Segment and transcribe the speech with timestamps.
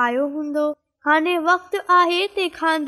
[0.07, 0.65] आयो हूंदो
[1.47, 2.85] वक़्तेन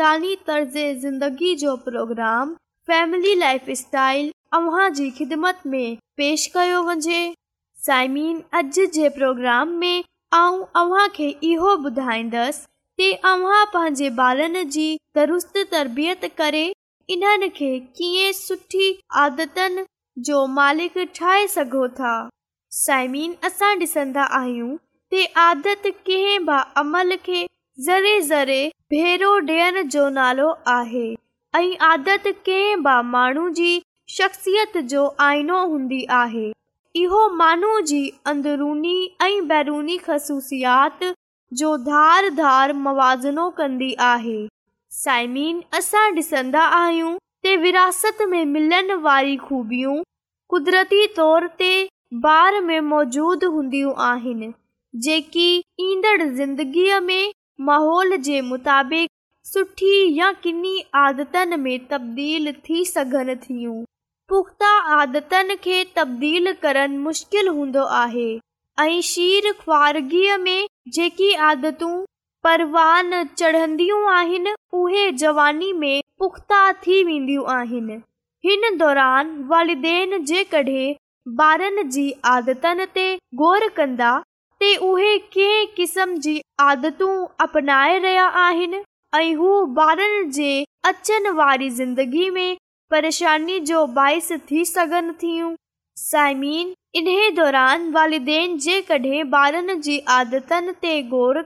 [14.75, 14.87] जी
[15.17, 16.61] दुरुस्त तरबियत करे
[17.15, 18.87] इन्हनि खे कीअं
[19.27, 19.85] आदतनि
[20.15, 21.87] शखसियत
[34.83, 36.51] जो आइनो हूंदी आहे
[36.97, 41.05] इहो माण्हू जी अंदरुनी ऐं बेरूनी ख़सूसियात
[41.63, 44.41] जो धार धार मुनो कंदी आहे
[45.03, 49.97] साइमीन असां डिसंदा आहियूं ते विरासत में मिलण वारी ख़ूबियूं
[50.51, 51.71] क़ुदरती तौर ते
[52.27, 54.49] ॿार में मौजूदु हूंदियूं आहिनि
[55.07, 55.49] जेकी
[55.89, 57.33] ईंदड़ ज़िंदगीअ में
[57.69, 59.11] माहौल जे मुताबिक़
[59.53, 63.77] सुठी या किनी आदतुनि में तब्दील थी सघनि थियूं
[64.29, 64.71] पुख़्ता
[65.01, 68.31] आदतनि खे तब्दील करणु मुश्किल हूंदो आहे
[68.87, 70.61] ऐं शिर ख़्वारगीअ में
[70.95, 71.93] जेकी आदतूं
[72.45, 77.95] परवान चढ़ंदियूं आहिनि उहे जवानी में पुख़्ता थी वेंदियूं आहिनि
[78.47, 80.95] हिन दौरान वालदेन जे कॾहिं
[81.43, 82.03] ॿारनि जी
[82.33, 83.05] आदतनि ते
[83.43, 84.11] ग़ौरु कंदा
[84.63, 86.35] ते उहे कंहिं किस्म जी
[86.67, 87.13] आदतूं
[87.47, 88.81] अपनाए रहिया आहिनि
[89.21, 89.55] ऐं हू
[89.87, 90.51] ॿारनि जे
[90.91, 92.51] अचनि वारी ज़िंदगी में
[92.91, 95.55] परेशानी जो बाहिस थी सघनि थियूं
[96.05, 97.09] साइमीन इन
[97.41, 100.95] दौरान वालिदेन जेकॾहिं ॿारनि जी आदतनि ते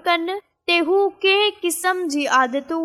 [0.09, 2.79] कनि ते हू कंहिं किस्म जी आदतूं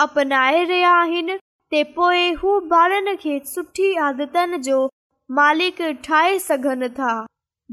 [0.00, 4.76] अपनाए रहिया आहिनि पोइ हू ॿारनि खे
[5.38, 7.10] मालिक ठाहे सघनि था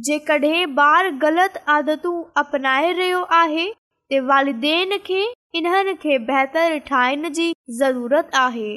[0.07, 3.65] जेकॾहिं ॿार ग़लति आदतूं अपनाए रहियो आहे
[5.60, 7.48] इन्हनि खे बहितर ठाहिण जी
[7.80, 8.71] ज़रूरत आहे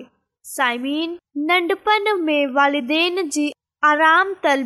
[0.54, 1.18] साइमीन
[1.50, 3.02] नंढपण में वालिदे
[3.38, 3.52] जी
[3.90, 4.62] आराम तल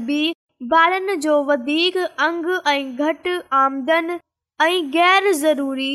[0.83, 4.19] ॿारनि जो वधीक अंग ऐं घटि आमदन
[4.63, 5.91] ऐं गै़र ज़रूरी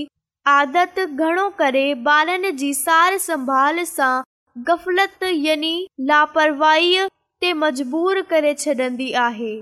[0.47, 4.21] आदत घणो करे ॿारनि जी सार संभाल सां
[4.68, 5.71] गफ़लत यानी
[6.09, 7.07] लापरवाहीअ
[7.42, 9.53] ते मजबूर करे छॾंदी आहे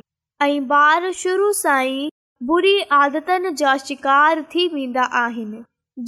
[0.46, 2.10] ऐं ॿार शुरू सां ई
[2.50, 5.62] बुरी आदतुनि जा शिकार थी वेंदा आहिनि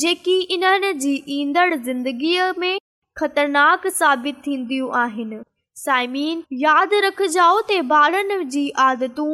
[0.04, 2.78] जेकी इन्हनि जी ईंदड़ ज़िंदगीअ में
[3.20, 5.40] ख़तरनाक साबित थींदियूं आहिनि
[5.86, 9.32] साइमिन यादि रखजाओ त ॿारनि जी आदतूं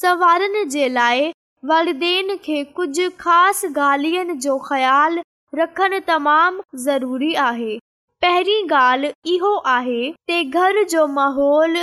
[0.00, 1.32] संवारण जे लाइ
[1.68, 5.18] والدین کے کچھ خاص گالین جو خیال
[5.60, 7.76] رکھن تمام ضروری آہے
[8.20, 11.76] پہری گال ایہو آہے تے گھر جو ماحول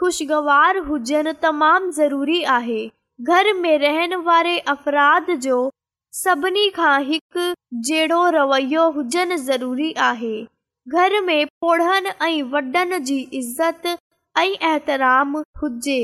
[0.00, 2.86] خوشگوار ہوجن تمام ضروری آہے
[3.26, 5.68] گھر میں رہن والے افراد جو
[6.22, 7.36] سبنی کا ایک
[7.88, 10.36] جیڑو رویو ہوجن ضروری آہے
[10.92, 13.86] گھر میں پوڑھن ائی وڈن جی عزت
[14.40, 16.00] ائی احترام ہوجے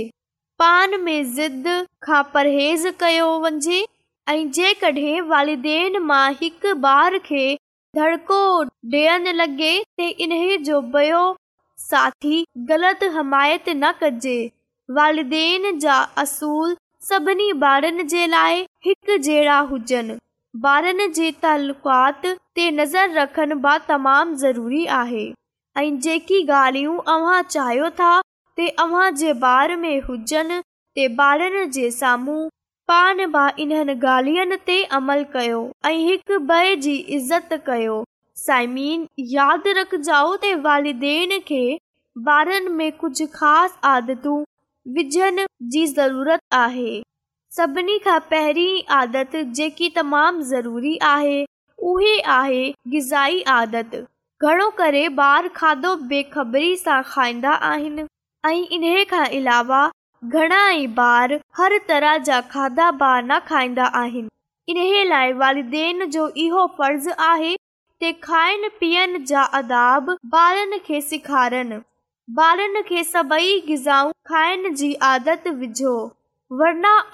[2.35, 5.67] परहेज़ कयो वञे वालद
[6.91, 7.45] ॿार खे
[7.97, 8.39] धड़को
[8.93, 11.19] डि॒यनि लॻे जो
[11.89, 14.37] साथी ग़लति हिमायत न कजे
[14.97, 16.77] वालिदेन जा असूल
[17.11, 20.19] सभिनी ॿारनि जे लाइ हिकु जहिड़ा हुजनि
[20.69, 25.25] ॿारनि जे तालुकात ते नज़र रखनि बा तमामु ज़रूरी आहे
[25.81, 28.13] ऐं जेकी अव्हां चाहियो था
[28.57, 30.59] ते तव्हां जे ॿार में हुजनि
[30.95, 32.45] ते ॿारनि जे साम्हूं
[32.89, 35.57] पाण बि इन्हनि ॻाल्हियुनि ते अमल कयो
[35.87, 37.97] ऐं हिकु ॿ जी इज़त कयो
[38.45, 39.03] साइमीन
[39.33, 41.63] यादि रखजाओ त वालदेन खे
[42.35, 44.37] ॿारनि में कुझु ख़ासि आदतूं
[44.99, 45.43] विझण
[45.75, 46.95] जी ज़रूरत आहे
[47.59, 51.37] सभिनी खां पहिरीं आदत जेकी तमामु ज़रूरी आहे
[51.95, 52.65] उहे आहे
[52.97, 54.01] ग़ज़ाई आदत
[54.43, 58.05] घणो करे ॿार खाधो बेखबरी सां खाईंदा आहिनि
[58.47, 59.79] ऐं इन खां अलावा
[60.25, 60.53] घण
[61.59, 62.89] हर तरह जा खाधा
[63.53, 64.29] आहिनि
[64.75, 66.27] इन लाइ वरना जो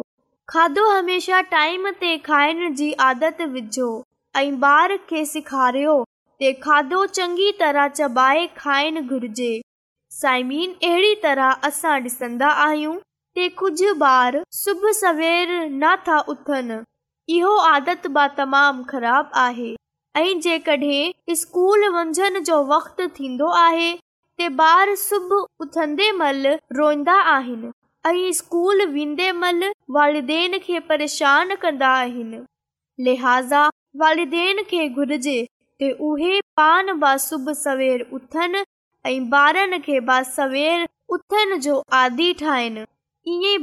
[0.52, 3.88] खाधो हमेशा टाइम ते खाइण जी आदत विझो
[4.36, 6.02] ऐं ॿार खे सेखारियो
[6.40, 9.52] ते खाधो चङी तरह चबाए खाइन घुर्जे
[10.16, 12.94] साइमीन अहिड़ी तरह असां ॾिसंदा आहियूं
[13.60, 16.76] कुझु ॿार सुबुह सवेर न था उथनि
[17.38, 18.06] इहो आदत
[18.92, 26.46] ख़राब आहे जेकॾहिं स्कूल वञनि जो वक़्तु थींदो आहे त ॿार सुबुह उथंदे महिल
[26.80, 27.70] रोईंदा आहिनि
[28.12, 32.42] ऐं स्कूल वेंदे महिल वालदेन खे परेशान कंदा आहिनि
[33.10, 33.68] लिहाज़ा
[34.04, 35.38] वालिदेन खे घुरिजे
[35.82, 36.40] इएं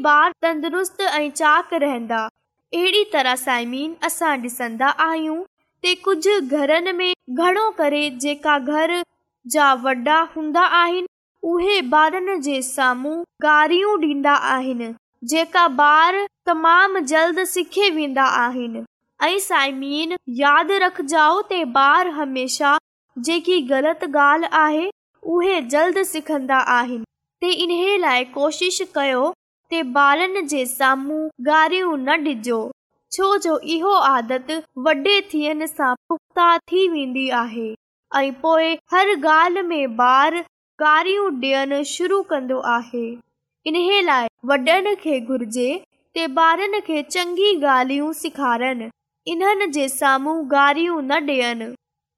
[0.01, 3.71] बार तंदुरुस्तंदा अहिड़ी तरह साइम
[4.41, 4.93] डिसन्दा
[7.79, 9.01] करे जेका घर
[9.55, 11.07] जा वॾा हूंदा आहिनि
[11.53, 14.93] उहे ॿारनि जे साम्हूं गारियूं ॾीन्दा आहिनि
[15.31, 18.83] जेका बार तमामु जल्द सिखी वेंदा आहिनि
[19.23, 22.77] ऐं साइमीन यादि रखजाओ ते ॿार हमेशह
[23.27, 24.81] जेकी ग़लति ॻाल्हि आहे
[25.35, 27.05] उहे जल्द सिखंदा आहिनि
[27.43, 32.57] त इन्हे लाइ कोशिश कयो त ॿारनि जे साम्हूं गारियूं न ॾिजो
[33.17, 34.51] छोजो इहो आदत
[34.87, 37.67] वॾे थियनि सां पुख़्ता थी वेंदी आहे
[38.23, 40.37] ऐं पोए हर ॻाल्हि में ॿार
[40.85, 43.05] गारियूं ॾियण शुरू कंदो आहे
[43.71, 43.79] इन
[44.11, 45.69] लाइ वॾनि खे घुरिजे
[46.47, 48.89] ॿारनि खे चङी ॻाल्हियूं सेखारनि
[49.31, 51.65] इन्हनि जे साम्हूं गारियूं न ॾियनि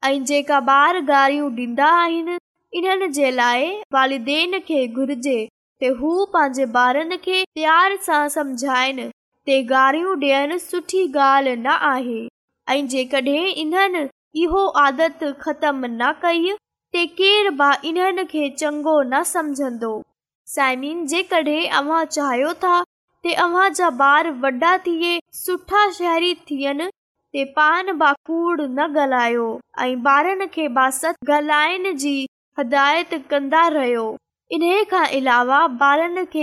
[0.08, 2.38] ऐं जेका ॿार गारियूं ॾींदा आहिनि
[2.78, 5.44] इन्हनि जे लाइ पंहिंजे
[6.84, 9.06] ॿारनि खे प्यार सां समझाइनि
[9.46, 12.20] ते गारियूं ॾियनि सुठी ॻाल्हि न आहे
[12.78, 14.04] ऐं जेकॾहिं इन्हनि
[14.44, 16.54] इहो आदत ख़तम न कई
[17.92, 19.94] इन्हनि खे चङो न समझंदो
[20.56, 22.76] साइमिन जेकॾहिं अवां चाहियो था
[23.28, 23.44] इन
[34.92, 36.42] खां अलावा ॿारनि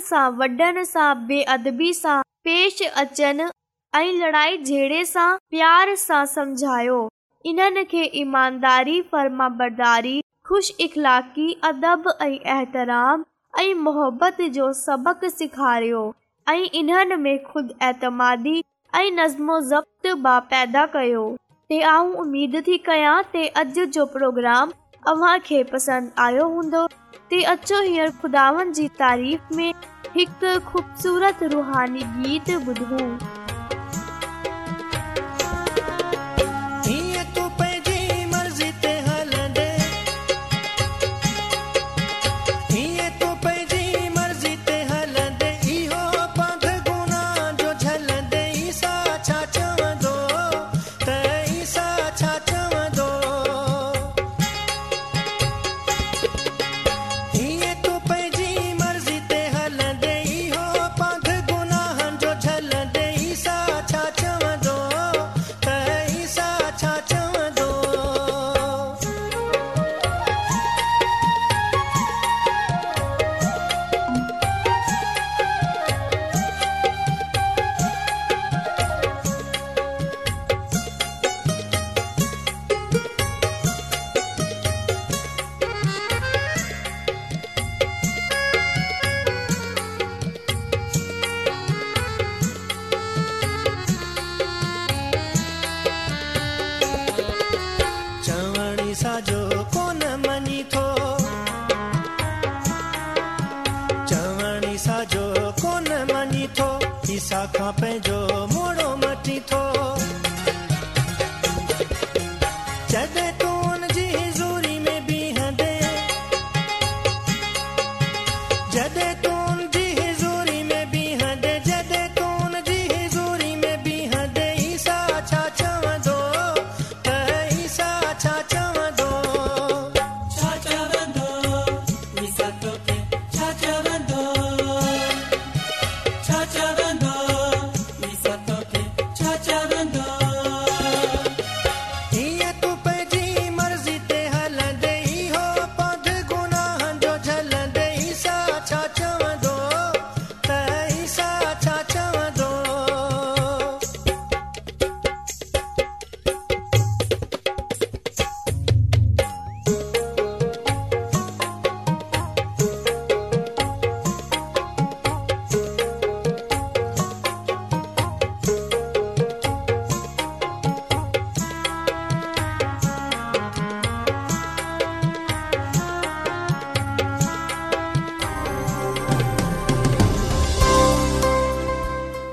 [0.00, 3.48] सां बे अदबी सां पेश अचनि
[3.94, 7.08] ऐं लड़ाई जा प्यार सां सम्झायो
[7.46, 13.24] इन्हनि खे ईमानदारी परदारी खुश इख़लाक़ी अदब ऐं ऐतराम
[13.60, 16.00] ऐं मोहबत जो सबक सेखारियो
[16.48, 18.62] ऐं इन्हनि में ख़ुदि एतमादी
[18.96, 21.22] ऐं नज़्मो ज़ब्त बा पैदा कयो
[21.68, 24.72] ते आऊं उमेद थी कयां ते अॼु जो प्रोग्राम
[25.12, 26.86] अव्हां खे पसंदि आयो हूंदो
[27.30, 29.72] ते अचो हींअर खुदावनि जी तारीफ़ में
[30.16, 33.08] हिकु ख़ूबसूरत रुहानी गीत ॿुधूं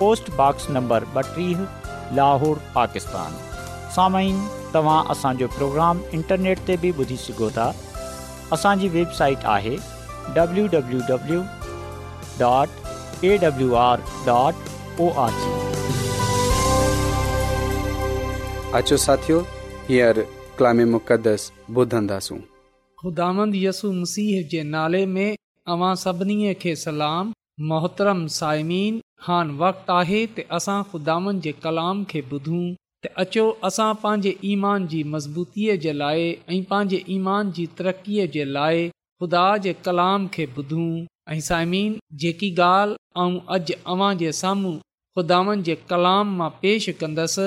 [0.00, 1.62] पोस्टॉक्स नंबर ॿटीह
[2.18, 7.66] लाहौर पाकिस्तान प्रोग्राम इंटरनेट ते बि ॿुधी सघो था
[8.56, 9.74] असांजी वेबसाइट आहे
[29.26, 32.60] हान वक़्तु आहे त असां ख़ुदानि जे कलाम खे ॿुधूं
[33.06, 38.44] त अचो असां पंहिंजे ईमान जी मज़बूतीअ जे लाइ ऐं पंहिंजे ईमान जी तरक़ीअ जे
[38.56, 38.80] लाइ
[39.24, 40.86] ख़ुदा जे कलाम खे ॿुधूं
[41.34, 44.74] ऐं साइमीन जेकी ॻाल्हि आऊं अॼु अव्हां जे साम्हूं
[45.18, 47.46] ख़ुदानि जे कलाम मां पेश कंदुसि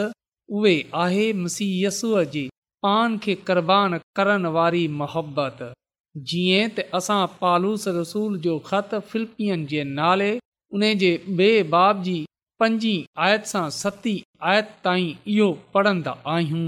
[0.60, 0.75] उहे
[1.06, 2.46] आहे मसीयसूअ जी
[2.88, 5.65] पान खे क़रबान करण वारी मोहबत
[6.30, 10.34] जीअं त असां पालूस रसूल जो ख़त फिलपीयन जे नाले
[10.75, 12.13] उन जे बे॒बाब जी
[12.62, 12.94] पंजी
[13.25, 14.13] आयत सां सती
[14.51, 16.62] आयत ताईं इहो पढ़ंदा आहियूं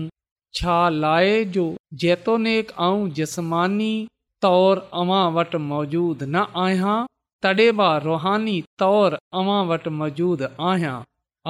[0.60, 1.64] छा लाइ जो
[2.04, 3.90] जेतोनेक ऐं जस्मानी
[4.46, 7.00] तौरु अवां वटि मौजूदु न आहियां
[7.46, 10.96] तॾहिं बि रुहानी तौरु अवां वटि मौजूदु आहियां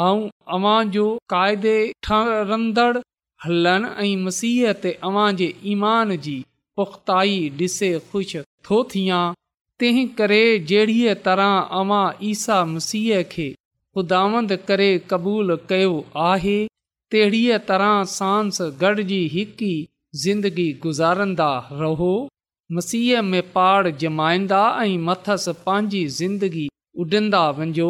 [0.06, 0.24] ऐं
[0.60, 1.76] अवां जो क़ाइदे
[2.10, 2.92] ठहंदड़
[3.48, 6.38] हलनि ऐं मसीह ते अवां जे ईमान जी
[6.80, 9.24] पुख़्ताई ॾिसे खु़शि थो थियां
[9.80, 13.48] तंहिं करे जहिड़ीअ तरह अवां ईसा मसीह खे
[13.98, 15.94] ख़ुदांद करे क़बूलु कयो
[16.30, 16.54] आहे
[17.16, 19.72] तहिड़ीअ तरह सांस गॾिजी हिकु
[20.22, 21.50] ज़िंदगी गुज़ारंदा
[21.82, 22.14] रहो
[22.78, 26.66] मसीह में पाड़ जमाईंदा ऐं मथस पंहिंजी ज़िंदगी
[27.06, 27.90] उॾींदा वञो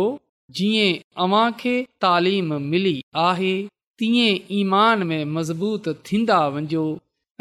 [0.60, 0.92] जीअं
[1.28, 1.76] अवांखे
[2.06, 2.96] तालीम मिली
[3.28, 3.54] आहे
[4.02, 6.86] तीअं ईमान में मज़बूत थींदा वञो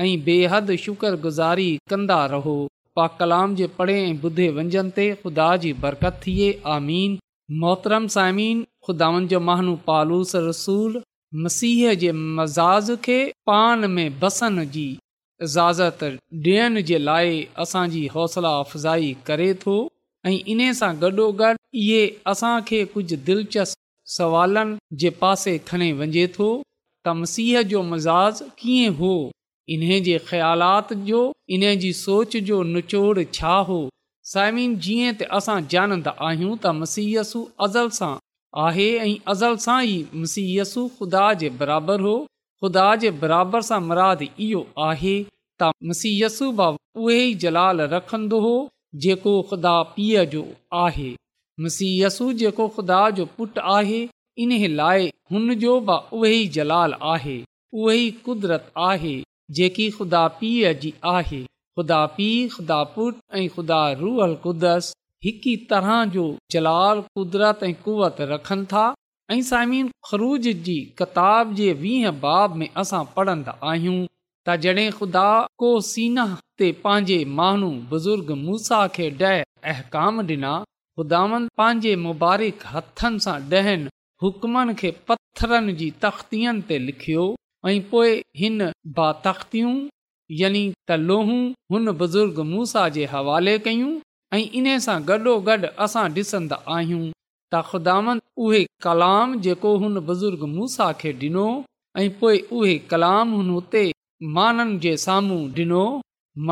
[0.05, 2.59] ऐं बेहदि शुक्रगुज़ारी कंदा रहो
[2.99, 7.17] पा कलाम जे पढ़े ऐं ॿुधे वंजंद ते खुदा जी बरकत थिए आमीन
[7.63, 11.01] मोहतरम साइमीन खुदाउनि जो महानू पालूस रसूल
[11.47, 13.17] मसीह जे मज़ाज़ खे
[13.51, 14.85] पाण में बसन जी
[15.49, 16.05] इज़ाज़त
[16.51, 17.35] ॾियण जे लाइ
[17.67, 19.75] असांजी हौसला अफ़ज़ाई करे थो
[20.29, 22.03] ऐं इन सां गॾोगॾु इहे
[22.35, 23.79] असांखे कुझु दिलचस्प
[24.19, 29.13] सवालनि जे पासे खणी वञे थो त मसीह जो मज़ाज़ कीअं हो
[29.73, 31.19] इन्हे जे ख़्यालात जो
[31.57, 33.77] इन जी सोच जो निचोड़ छा हो
[34.33, 38.11] साइमिन जीअं त असां जानंदा आहियूं त मसीयसु अज़ल सां
[38.67, 42.15] आहे ऐं अज़ल सां ई मसीयसु ख़ुदा जे बराबरि हो
[42.65, 46.69] ख़ुदा जे बराबरि सां मराद इहो आहे त मसीयसु बा
[47.05, 48.55] उहे जलाल रखंदो हो
[49.07, 50.45] जेको ख़ुदा पीउ जो
[50.87, 51.11] आहे
[51.67, 54.01] मसीयसु जेको ख़ुदा जो पुटु आहे
[54.47, 59.15] इन लाइ हुन जो बि उहे जलाल आहे उहे ई कुदरत आहे
[59.57, 61.41] जेकी ख़ुदा पीअ जी आहे
[61.79, 63.81] ख़ुदा पीउ ख़ुदा पुट ऐं ख़ुदा
[64.45, 64.93] कुदस
[65.25, 68.85] हिकु ई तरह जो जलाल कुदरत ऐं कुवत रखनि था
[69.31, 69.89] ऐं
[70.99, 73.99] किताब जे वीह बाब में असां पढ़ंदा आहियूं
[74.49, 75.27] त जॾहिं ख़ुदा
[75.65, 76.27] को सिना
[76.59, 79.39] ते पंहिंजे माण्हू बुज़ुर्ग मूसा खे ॾह
[79.75, 80.55] अहकाम ॾिना
[80.97, 83.93] ख़ुदानि पंहिंजे मुबारक हथनि सां ॾहनि
[84.23, 87.25] हुकमनि खे पत्थरनि जी तख़्तियनि ते लिखियो
[87.67, 88.57] ऐं पोइ हिन
[88.97, 89.71] बात्तियूं
[90.39, 91.37] यानी त लोहूं
[91.75, 93.93] हुन बुज़ुर्ग मूसा जे हवाले कयूं
[94.35, 97.07] ऐं इन सां गॾो गड़ असां ॾिसंदा आहियूं
[97.55, 101.47] त उहे कलाम जेको हुन बुज़ुर्ग मूसा खे ॾिनो
[102.03, 103.87] ऐं पोइ उहे कलाम हुनते
[104.41, 105.83] माननि जे साम्हूं ॾिनो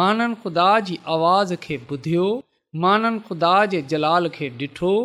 [0.01, 2.27] माननि खुदा जी आवाज़ खे ॿुधियो
[2.87, 4.97] माननि खुदा जे जलाल खे ॾिठो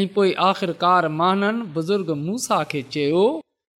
[0.00, 3.28] ऐं पोइ आख़िरकार माननि बुज़ुर्ग मूसा खे चयो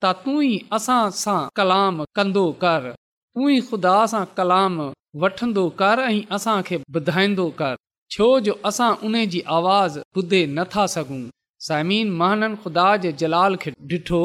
[0.02, 4.78] त तू ई असां सां कलाम कंदो कर तू ई ख़ुदा सां कलाम
[5.24, 7.74] वठंदो कर ऐं असांखे ॿुधाईंदो कर
[8.16, 11.20] छो जो असां उन जी आवाज़ ॿुधे नथा सघूं
[11.68, 14.22] समीन महान ख़ुदा जे जलाल खे ॾिठो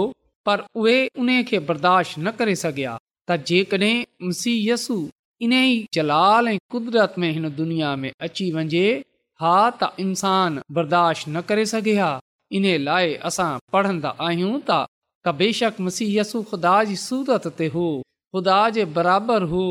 [0.48, 2.96] पर उहे उन खे बर्दाश्त न करे सघिया
[3.28, 4.98] त जेकॾहिं मुसीयसु
[5.46, 8.88] इन ई जलाल ऐं कुदरत में हिन दुनिया में अची वञे
[9.44, 12.10] हा त इंसान बर्दाश्त न करे सघिया
[12.58, 14.84] इन लाइ असां पढ़ंदा आहियूं त
[15.40, 17.86] बेशक मसीय ख़ुदा जी सूरत ते हो
[18.36, 19.64] ख़ुदा जे बराबरि हो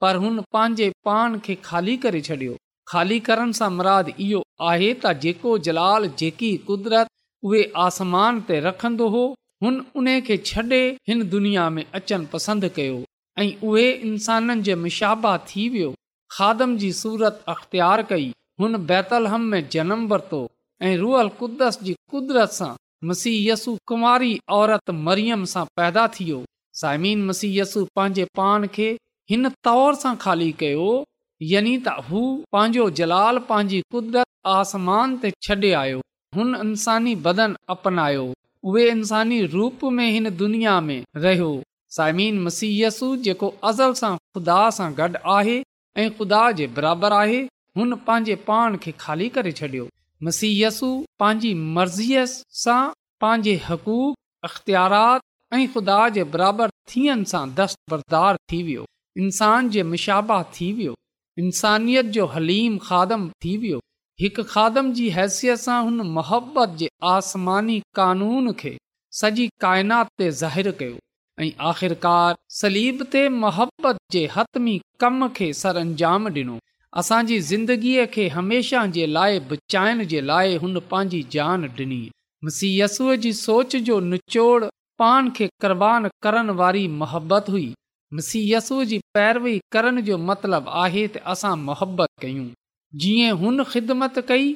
[0.00, 2.56] पर हुन पंहिंजे पान खे खाली करे छॾियो
[2.88, 7.08] खाली करण सां मुराद इहो आहे त जेको जलाल जेकी कुदरत
[7.50, 9.22] उहे आसमान ते रखंदो हो
[9.64, 10.80] हुन उन खे छॾे
[11.12, 12.98] हिन दुनिया में अचनि पसंदि कयो
[13.44, 15.92] ऐं उहे इंसाननि जे मिशाबा थी वियो
[16.36, 18.28] खादम जी सूरत अख़्तियार कई
[18.60, 20.42] हुन बैतलहम में जनम वर्तो
[20.82, 22.70] ऐ रुअल कुदस जी कुदरत सां
[23.04, 26.38] मसीयसु कुमारी औरत मरियम सां पैदा थियो
[26.80, 28.86] साइमीन मसयसु पंहिंजे पान खे
[29.30, 30.86] हिन तौर सां खाली कयो
[31.52, 32.22] यानी त हू
[32.56, 36.00] पंहिंजो जलाल पंहिंजी कुदरत आसमान ते छॾे आयो
[36.36, 38.24] हुन इंसानी बदन अपनायो
[38.70, 41.50] उहे इंसानी रूप में हिन दुनिया में रहियो
[41.96, 45.58] साइमीन मसीयसु जेको अज़ल सां खुदा सां गॾु आहे
[46.04, 47.42] ऐं ख़ुदा जे बराबरि आहे
[47.80, 49.88] हुन पंहिंजे पाण खे खाली करे छडि॒यो
[50.24, 50.86] मसीयसु
[51.20, 52.24] पंहिंजी मर्ज़ीअ
[52.64, 52.80] सां
[53.20, 54.14] पंहिंजे हक़ूक़
[54.46, 55.20] अख़्तियारात
[55.54, 58.84] ऐं ख़ुदा जे बराबरि थियनि सां दस्तबरदार थी वियो
[59.24, 60.94] इंसान जे मिशाबा थी वियो
[61.44, 63.80] इंसानियत जो हलीम खादम थी वियो
[64.20, 68.76] हिक खादम जी हैसियत सां हुन मोहबत जे आसमानी क़ानून खे
[69.20, 70.96] सॼी काइनात ते ज़ाहिर कयो
[71.44, 76.58] ऐं आख़िरकार सलीब ते मोहबत जे हतमी कम खे सरअंजाम अंजाम
[77.00, 81.98] असांजी ज़िंदगीअ खे हमेशह जे लाइ बचाइण जे लाइ हुन पंहिंजी जान ॾिनी
[82.44, 84.64] मुसीयसूअ जी सोच जो निचोड़
[85.00, 87.66] पान खे क़ुर्बान करण वारी मोहबत हुई
[88.20, 92.46] मुसीयसूअ जी पैरवी करण जो मतिलबु आहे त असां मोहबत कयूं
[93.04, 94.46] जीअं हुन ख़िदमत कई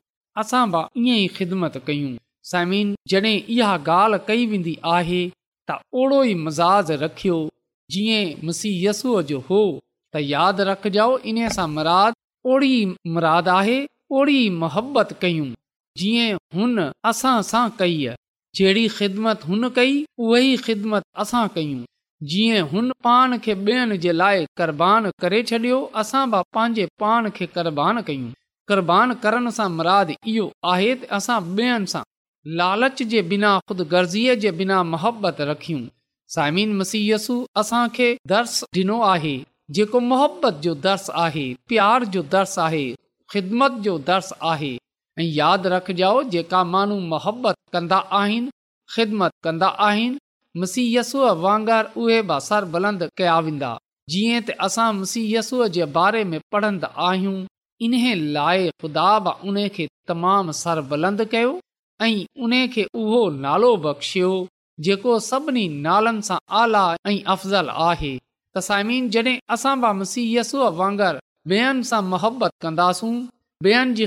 [0.44, 2.14] असां बि ईअं ई ख़िदमत कयूं
[2.55, 5.20] समीन जॾहिं इहा ॻाल्हि कई वेंदी आहे
[5.72, 7.38] त ओड़ो ई मज़ाज़ रखियो
[7.92, 9.61] जीअं मुसीयसूअ जो हो
[10.12, 13.85] त यादि रखिजो इन सां मराद ओड़ी मुराद आहे
[14.18, 15.46] ओड़ी मोहबत कयूं
[16.03, 16.79] जीअं हुन
[17.11, 17.96] असां सां कई
[18.59, 19.92] जहिड़ी ख़िदमत हुन कई
[20.26, 21.83] उहा ई ख़िदमत असां कयूं
[22.31, 27.46] जीअं हुन पाण खे ॿियनि जे लाइ क़रबान करे छॾियो असां बि पंहिंजे पाण खे
[27.55, 28.33] क़रबान कयूं
[28.72, 32.03] क़रबान करण सां मुराद इहो आहे त असां ॿियनि सां
[32.62, 35.83] लालच जे बिना ख़ुदि गर्ज़ीअ जे बिना मोहबत रखियूं
[36.38, 39.37] साइमिन मसीयसु असांखे दर्स ॾिनो आहे
[39.76, 42.87] जेको मुहबत जो दर्स आहे प्यार जो दर्स आहे
[43.33, 44.70] ख़िदमत जो दर्स आहे
[45.18, 48.50] ऐं यादि रखजाउ जेका माण्हू मोहबत कंदा आहिनि
[48.94, 50.18] ख़िदमत कंदा आहिनि
[50.62, 53.70] मुसीहय यसूअ वांगुरु उहे बि सरबुलंद कया वेंदा
[54.14, 57.37] जीअं त असां मुसीहसूअ जे बारे में पढ़ंदा आहियूं
[57.88, 57.96] इन
[58.38, 61.52] लाइ खुदा बि उन खे तमामु बुलंद कयो
[62.02, 62.11] ऐं
[62.48, 64.33] उन खे उहो नालो बख़्शियो
[64.88, 68.12] जेको सभिनी नालनि सां आला ऐं अफ़ज़ल आहे
[68.58, 70.70] सी यसूअ
[71.50, 73.14] ॿियनि सां मोहबत कंदासूं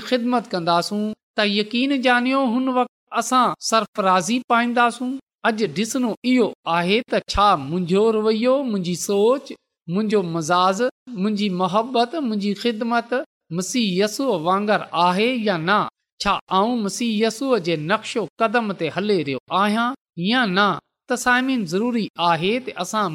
[0.08, 1.04] ख़िदमत कंदासूं
[1.38, 2.70] त यकीन जानियो हुन
[9.92, 10.82] मज़ाज़
[11.14, 13.10] मुंहिंजी मोहबत मुंहिंजी ख़िदमत
[13.58, 15.72] मुसीहयसूअ वांगुरु आहे या न
[16.24, 19.88] छा आऊं मसीहयसूअ जे नक्शो कदम ते हले रहियो आहियां
[20.30, 20.72] या न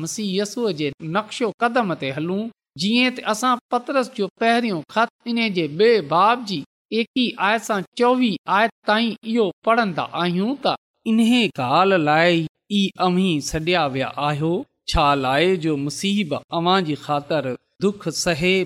[0.07, 2.39] सीयस जे नक्शो कदम ते हलूं
[2.83, 6.63] जीअं असां पतरस जो पहिरियों जी
[7.01, 10.75] एकी आयत सां चोवीह आयत ताईं इहो पढ़ंदा आहियूं त
[11.13, 12.41] इन्हे ॻाल्हि लाइ
[12.79, 14.53] ई अमी सडि॒या विया आहियो
[14.93, 18.65] छा लाए जो मुसीब अव्हां जी ख़ातिर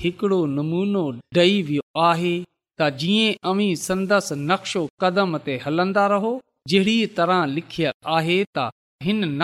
[0.00, 1.04] हिकड़ो नमूनो
[1.40, 2.34] डई वियो आहे
[2.80, 6.34] त जीअं अमी संदसि नक्शो कदम ते हलंदा रहो
[6.70, 8.70] जहिड़ी तरह लिखियल आहे त
[9.06, 9.42] हिन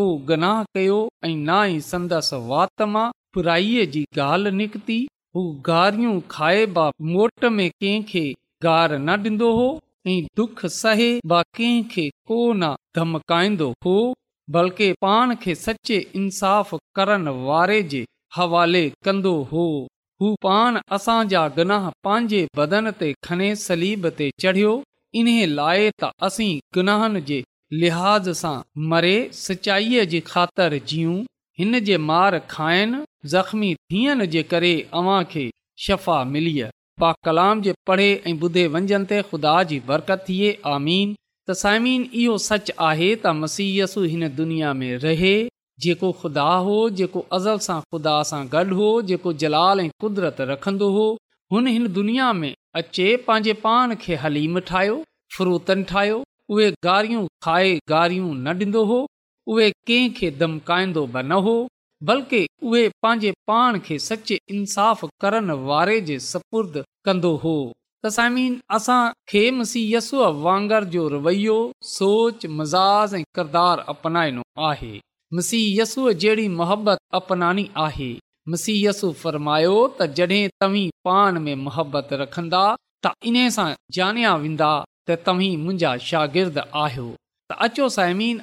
[0.00, 3.10] को गनाह कयो ऐं ना ई संदसि वात मां
[3.94, 4.98] जी ॻाल्हि निकिती
[5.38, 8.22] हू गारियूं खाए बा मोट में कंहिंखे
[8.66, 9.66] गार न ॾींदो हो
[10.12, 13.96] ऐं दुख सहे बा कंहिंखे को न धमकाईंदो हो
[14.56, 18.02] बल्कि पाण खे सचे इंसाफ़ करण वारे जे
[18.38, 19.66] हवाले कंदो हो
[20.22, 24.74] हू पाण असांजा गनाह पंहिंजे बदन ते खणे सलीब ते चढ़ियो
[25.18, 27.36] इन्हे लाइ त असीं गुनाहन जे
[27.82, 28.56] लिहाज़ सां
[28.94, 31.14] मरे सचाई जे ख़ातिर जियूं
[31.60, 32.92] हिन जे मार खाइन
[33.34, 34.72] जख़्मी थियण जे करे
[35.30, 35.44] खे
[35.84, 36.68] शफ़ा मिलीअ
[37.04, 42.06] पा कलाम जे पढ़े ऐं ॿुधे वंजन ते खुदा जी बरकत थिए आमीन त साइमीन
[42.24, 45.32] इहो सच आहे त मसीयसु हिन दुनिया में रहे
[45.86, 50.92] जेको खुदा हो जेको अज़ल सां ख़ुदा सां गॾु हो जेको जलाल ऐं कुदरत रखंदो
[51.00, 51.08] हो
[51.54, 52.48] हुन हिन दुनिया में
[52.78, 54.94] अचे पंहिंजे पाण खे हलीम ठाहियो
[55.36, 56.16] फ्रूतन ठाहियो
[56.54, 58.98] उहे गारियूं खाए गारियूं न ॾींदो हो
[59.54, 60.28] उहे कंहिंखे
[61.46, 61.54] हो
[62.10, 66.76] बल्कि उहे पंहिंजे पाण खे सचे इंसाफ़ करण वारे जे सपुर्द
[67.08, 67.54] कंदो हो
[68.06, 71.58] तसामीन असांखे मसीहय यसूअ वांगर जो रवैयो
[71.94, 74.92] सोच मज़ाज ऐं किरदारु अपनाइणो आहे
[75.38, 78.12] मसीह यसूअ जहिड़ी मोहबत अपनानी आहे
[78.52, 82.62] मसीयसु फ़र्मायो त जॾहिं तव्हीं पाण में मोहबत रखंदा
[83.06, 84.68] त इन सां जानिया वेंदा
[85.08, 87.06] त तव्हीं मुंहिंजा शागिर्द आहियो
[87.50, 88.40] त अचो साइमीन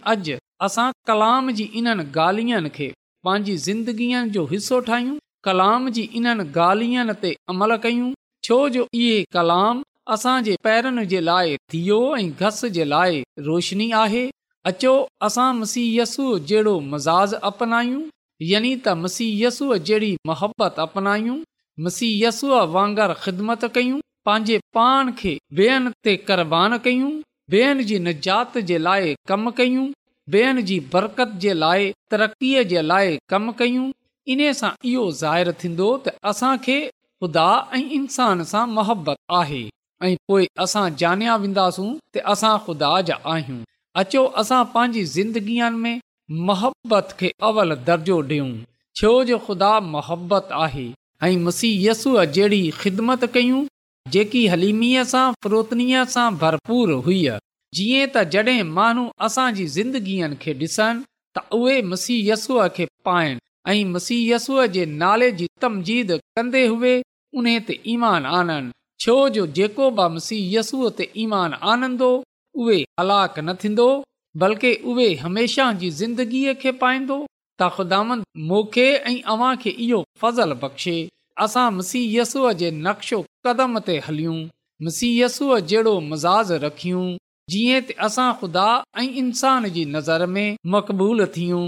[1.10, 2.88] कलाम जी इन्हनि ॻाल्हियुनि खे
[3.28, 5.16] पंहिंजी ज़िंदगीअ जो हिसो ठाहियूं
[5.50, 8.12] कलाम जी इन्हनि ॻाल्हियुनि ते अमल कयूं
[8.50, 9.82] छो जो इहे कलाम
[10.18, 14.26] असांजे पैरनि जे लाइ थियो ऐं घस जे लाइ रोशनी आहे
[14.72, 14.94] अचो
[15.30, 18.04] असां मसीयसु जहिड़ो मज़ाज़ अपनायूं
[18.52, 21.36] यानि त मसीयसूअ जहिड़ी मोहबत अपनाइयूं
[21.88, 27.12] मसीयसूअ वांगुरु ख़िदमत कयूं पंहिंजे पाण खे ॿेअनि ते कुरबान कयूं
[27.60, 29.86] ॿेअनि जी निजात जे लाइ कमु कयूं
[30.40, 33.88] ॿेअनि जी बरक़त जे लाइ तरक़ीअ जे लाइ कमु कयूं
[34.36, 37.48] इन सां इहो ज़ाहिरु थींदो त असां ख़ुदा
[37.80, 39.64] ऐं इंसान सां मोहबत आहे
[40.08, 40.86] ऐं पोइ असां
[41.44, 43.62] वेंदासूं त असां ख़ुदा ज आहियूं
[44.04, 45.94] अचो असां पंहिंजी ज़िंदगीअ में
[46.48, 48.48] मोहबत खे अवल दर्जो ॾेयूं
[49.00, 50.86] छो जो ख़ुदा मोहबत आहे
[51.28, 53.60] ऐं मुसीयसूअ जहिड़ी ख़िदमत कयूं
[54.16, 57.20] जेकी हलीमीअ सां फ्रोतनीअ सां भरपूर हुई
[57.80, 61.04] जीअं त जॾहिं माण्हू असांजी ज़िंदगीअ खे ॾिसनि
[61.38, 63.40] त उहे मुसीयसूअ खे पाइनि
[63.76, 66.96] ऐं मुसीयसूअ जे नाले जी तमजीद कंदे हुए
[67.42, 68.74] उन ते ईमान आननि
[69.06, 72.12] छो जो जेको बि मसीहयसूअ ते ईमान आनंदो
[72.66, 73.90] उहे अलाक न थींदो
[74.42, 77.16] बल्कि उहे हमेशा जी ज़िंदगीअ खे पाईंदो
[77.62, 80.96] त ख़ुदांदवां खे इहो फज़ल बख़्शे
[81.46, 84.38] असां मसीहयसूअ जे नक्शो कदम ते हलियूं
[84.88, 87.04] मुसीयसूअ जहिड़ो मज़ाज़ रखियूं
[87.52, 88.66] जीअं असां ख़ुदा
[89.04, 91.64] ऐं इंसान जी नज़र में मक़बूल थियूं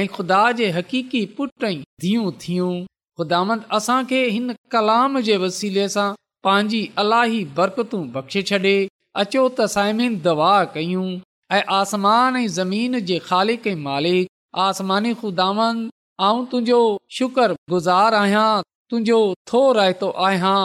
[0.00, 1.64] ऐं ख़ुदा जे हक़ीक़ी पुट
[2.04, 2.72] धियूं थियूं
[3.20, 6.08] ख़ुदांद असां खे हिन कलाम जे वसीले सां
[6.48, 8.76] पंहिंजी अलाही बरकतू बख़्शे छॾे
[9.22, 11.06] अचो त साइम दवा कयूं
[11.52, 14.28] ऐं आसमान ऐं ज़मीन जे ख़ालिक ऐं मालिक
[14.68, 15.90] आसमानी खुदान
[16.28, 16.78] आऊं तुंहिंजो
[17.18, 19.18] शुकुर गुज़ारु आहियां तुंहिंजो
[19.50, 20.56] थो रहंदो आहियां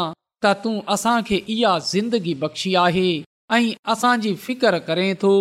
[0.46, 3.06] त तूं असां खे इहा ज़िंदगी बख़्शी आहे
[3.58, 3.62] ऐं
[3.96, 5.34] असांजी फिकर करे थो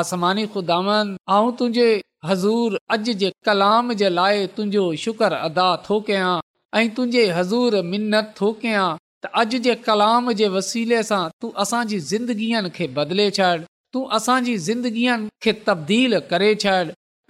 [0.00, 1.88] आसमानी खुदांद आउं तुंहिंजे
[2.32, 6.36] हज़ूर अॼु जे कलाम जे लाइ तुंहिंजो शुक्र अदा थो कयां
[6.82, 8.86] ऐं तुंहिंजे हज़ूर मिनत थो कयां
[9.22, 13.52] त अॼु जे कलाम जे वसीले सां तूं असांजी ज़िंदगीअ खे बदले छॾ
[13.94, 16.82] तू असांजी ज़िंदगीअ खे तब्दील करे छॾ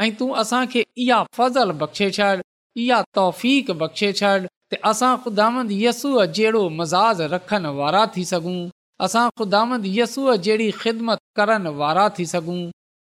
[0.03, 2.33] ऐं तूं असांखे इहा फज़ल बख़्शे छॾ
[2.83, 3.46] इहा तौफ़
[3.81, 4.37] बख़्शे छॾ
[4.72, 8.61] त असां ख़ुदांद यसूअ जहिड़ो मज़ाज़ रखनि वारा थी सघूं
[9.05, 12.61] असां ख़ुदांद यस्सूअ जहिड़ी ख़िदमत करण वारा थी सघूं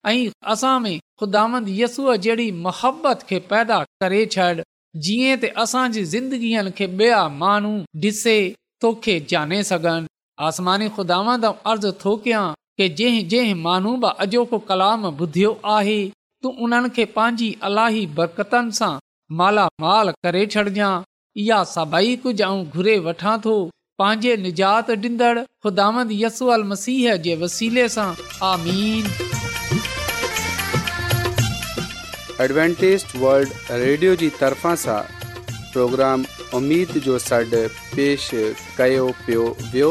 [0.08, 4.52] ऐं असां में ख़ुदांद यस्सूअ जहिड़ी मोहबत खे पैदा करे छॾ
[5.06, 8.38] जीअं त असांजी ज़िंदगीअ खे ॿिया माण्हू ॾिसे
[8.84, 10.12] तोखे जाने सघनि
[10.50, 12.46] आसमानी ख़ुदांदर्ज़ु थो कयां
[12.80, 15.98] की जंहिं जंहिं माण्हू बि अॼोको कलाम ॿुधियो आहे
[16.42, 18.90] तूं उन्हनि खे पंहिंजी अलाही बरकतनि सां
[19.38, 23.54] मालामाल करे छॾिजांइ इहा सभई कुझु आऊं घुरे वठां थो
[24.02, 28.08] पंहिंजे निजात ॾींदड़ ख़ुदांद यसूअल मसीह जे वसीले सां
[28.50, 29.08] आमीन
[32.48, 35.00] एडवेंटेस्ट वल्ड रेडियो जी तरफ़ा सां
[35.54, 36.28] प्रोग्राम
[36.60, 37.62] उमेद जो सॾु
[37.94, 38.28] पेश
[38.82, 39.90] कयो पियो वियो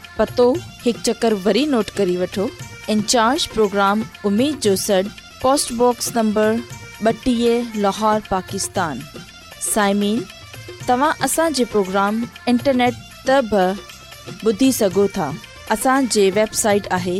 [0.21, 0.43] पतो
[0.85, 2.43] हिकु चकर वरी नोट करी वठो
[2.93, 3.01] इन
[3.53, 5.03] प्रोग्राम उमेद जो सॾु
[5.43, 6.59] पोस्टबॉक्स नंबर
[7.09, 8.99] ॿटीह लाहौर पाकिस्तान
[9.67, 10.19] साइमिन
[10.89, 12.19] तव्हां असांजे प्रोग्राम
[12.51, 12.95] इंटरनेट
[13.29, 13.73] त
[14.51, 15.31] ॿुधी सघो था
[15.77, 17.19] असांजे वेबसाइट आहे